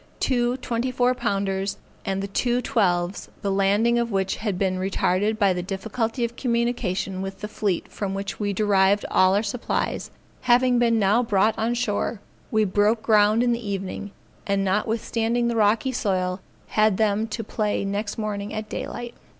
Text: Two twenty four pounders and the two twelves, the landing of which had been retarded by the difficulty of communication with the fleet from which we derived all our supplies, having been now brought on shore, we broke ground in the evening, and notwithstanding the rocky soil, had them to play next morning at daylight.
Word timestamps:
Two 0.19 0.57
twenty 0.57 0.89
four 0.89 1.13
pounders 1.13 1.77
and 2.05 2.23
the 2.23 2.27
two 2.27 2.59
twelves, 2.59 3.29
the 3.43 3.51
landing 3.51 3.99
of 3.99 4.09
which 4.11 4.37
had 4.37 4.57
been 4.57 4.77
retarded 4.79 5.37
by 5.37 5.53
the 5.53 5.61
difficulty 5.61 6.25
of 6.25 6.35
communication 6.35 7.21
with 7.21 7.41
the 7.41 7.47
fleet 7.47 7.87
from 7.87 8.15
which 8.15 8.39
we 8.39 8.51
derived 8.51 9.05
all 9.11 9.35
our 9.35 9.43
supplies, 9.43 10.09
having 10.49 10.79
been 10.79 10.97
now 10.97 11.21
brought 11.21 11.53
on 11.55 11.75
shore, 11.75 12.19
we 12.49 12.63
broke 12.65 13.03
ground 13.03 13.43
in 13.43 13.51
the 13.51 13.63
evening, 13.63 14.09
and 14.47 14.63
notwithstanding 14.65 15.49
the 15.49 15.55
rocky 15.55 15.91
soil, 15.91 16.39
had 16.69 16.97
them 16.97 17.27
to 17.27 17.43
play 17.43 17.85
next 17.85 18.17
morning 18.17 18.51
at 18.51 18.67
daylight. 18.69 19.13